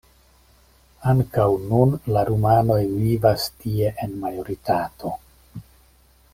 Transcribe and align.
Ankaŭ 1.11 1.45
nun 1.73 1.93
la 2.15 2.25
rumanoj 2.31 2.79
vivas 3.03 3.47
tie 3.65 3.95
en 4.07 4.19
majoritato. 4.25 5.17